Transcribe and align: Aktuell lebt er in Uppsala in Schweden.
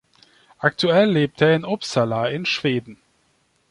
Aktuell 0.57 1.11
lebt 1.11 1.39
er 1.43 1.53
in 1.55 1.63
Uppsala 1.63 2.25
in 2.25 2.47
Schweden. 2.47 2.97